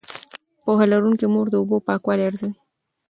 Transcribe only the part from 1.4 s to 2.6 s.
د اوبو پاکوالی ارزوي.